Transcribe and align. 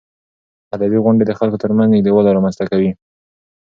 ادبي 0.75 0.97
غونډې 1.03 1.23
د 1.27 1.31
خلکو 1.39 1.61
ترمنځ 1.63 1.87
نږدېوالی 1.93 2.31
رامنځته 2.35 2.63
کوي. 2.71 2.91